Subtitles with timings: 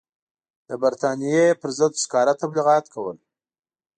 [0.67, 3.17] د برټانیې پر ضد ښکاره تبلیغات کول.